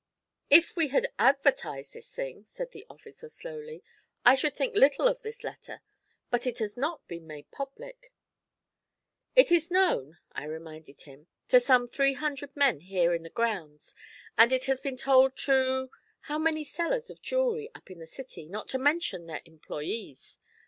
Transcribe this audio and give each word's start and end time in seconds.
'If 0.49 0.75
we 0.75 0.87
had 0.87 1.13
advertised 1.19 1.93
this 1.93 2.09
thing,' 2.11 2.43
said 2.43 2.71
the 2.71 2.87
officer 2.89 3.29
slowly, 3.29 3.83
'I 4.25 4.33
should 4.33 4.55
think 4.57 4.73
little 4.75 5.07
of 5.07 5.21
this 5.21 5.43
letter, 5.43 5.83
but 6.31 6.47
it 6.47 6.57
has 6.57 6.75
not 6.75 7.07
been 7.07 7.27
made 7.27 7.51
public.' 7.51 8.11
'It 9.35 9.51
is 9.51 9.69
known,' 9.69 10.17
I 10.31 10.45
reminded 10.45 11.01
him, 11.01 11.27
'to 11.49 11.59
some 11.59 11.87
three 11.87 12.15
hundred 12.15 12.55
men 12.55 12.79
here 12.79 13.13
in 13.13 13.21
the 13.21 13.29
grounds, 13.29 13.93
and 14.39 14.51
it 14.51 14.65
has 14.65 14.81
been 14.81 14.97
told 14.97 15.37
to 15.45 15.91
how 16.21 16.39
many 16.39 16.63
sellers 16.63 17.11
of 17.11 17.21
jewellery 17.21 17.69
up 17.75 17.91
in 17.91 17.99
the 17.99 18.07
city, 18.07 18.47
not 18.47 18.67
to 18.69 18.79
mention 18.79 19.27
their 19.27 19.41
employés? 19.41 20.39